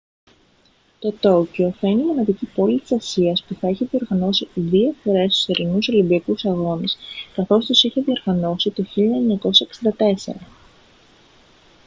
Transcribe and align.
το 0.99 1.11
τόκιο 1.19 1.71
θα 1.71 1.87
είναι 1.87 2.01
η 2.01 2.05
μοναδική 2.05 2.45
πόλη 2.45 2.79
της 2.79 2.91
ασίας 2.91 3.43
που 3.43 3.53
θα 3.53 3.67
έχει 3.67 3.85
διοργανώσει 3.85 4.47
δύο 4.53 4.91
φορές 5.03 5.33
τους 5.35 5.45
θερινούς 5.45 5.89
ολυμπιακούς 5.89 6.45
αγώνες 6.45 6.97
καθώς 7.35 7.65
τους 7.65 7.83
είχε 7.83 8.01
διοργανώσει 8.01 8.71
το 8.71 8.83
1964 8.95 10.33